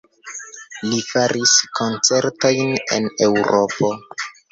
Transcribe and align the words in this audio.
Li 0.85 1.01
faris 1.09 1.53
koncertojn 1.79 2.73
en 2.97 3.07
Eŭropo. 3.27 3.91